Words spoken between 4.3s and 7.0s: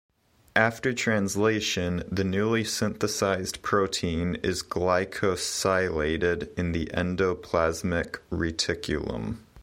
is glycosylated in the